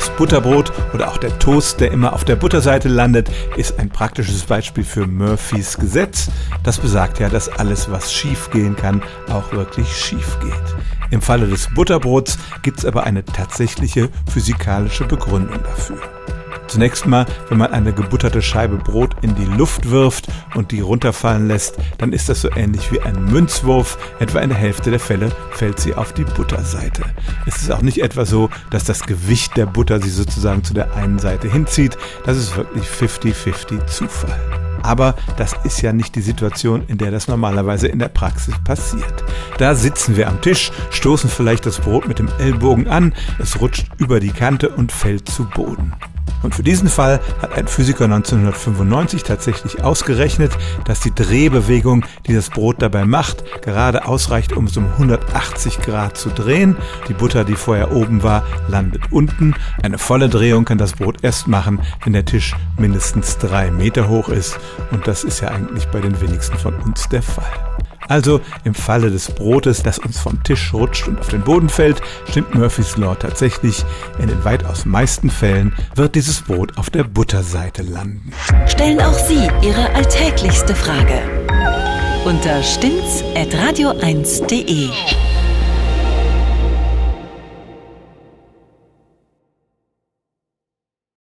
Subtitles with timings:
[0.00, 4.44] Das Butterbrot oder auch der Toast, der immer auf der Butterseite landet, ist ein praktisches
[4.44, 6.30] Beispiel für Murphys Gesetz.
[6.62, 11.10] Das besagt ja, dass alles, was schief gehen kann, auch wirklich schief geht.
[11.10, 15.98] Im Falle des Butterbrots gibt es aber eine tatsächliche physikalische Begründung dafür.
[16.70, 21.48] Zunächst mal, wenn man eine gebutterte Scheibe Brot in die Luft wirft und die runterfallen
[21.48, 23.98] lässt, dann ist das so ähnlich wie ein Münzwurf.
[24.20, 27.02] Etwa in der Hälfte der Fälle fällt sie auf die Butterseite.
[27.44, 30.94] Es ist auch nicht etwa so, dass das Gewicht der Butter sie sozusagen zu der
[30.94, 31.98] einen Seite hinzieht.
[32.24, 34.38] Das ist wirklich 50-50 Zufall.
[34.82, 39.24] Aber das ist ja nicht die Situation, in der das normalerweise in der Praxis passiert.
[39.58, 43.88] Da sitzen wir am Tisch, stoßen vielleicht das Brot mit dem Ellbogen an, es rutscht
[43.98, 45.92] über die Kante und fällt zu Boden.
[46.42, 50.52] Und für diesen Fall hat ein Physiker 1995 tatsächlich ausgerechnet,
[50.84, 56.16] dass die Drehbewegung, die das Brot dabei macht, gerade ausreicht, um es um 180 Grad
[56.16, 56.76] zu drehen.
[57.08, 59.54] Die Butter, die vorher oben war, landet unten.
[59.82, 64.28] Eine volle Drehung kann das Brot erst machen, wenn der Tisch mindestens drei Meter hoch
[64.28, 64.58] ist.
[64.90, 67.69] Und das ist ja eigentlich bei den wenigsten von uns der Fall.
[68.10, 72.02] Also im Falle des Brotes, das uns vom Tisch rutscht und auf den Boden fällt,
[72.28, 73.84] stimmt Murphys Law tatsächlich.
[74.18, 78.32] In den weitaus meisten Fällen wird dieses Brot auf der Butterseite landen.
[78.66, 81.22] Stellen auch Sie Ihre alltäglichste Frage
[82.24, 84.90] unter stimmt's at radio1.de.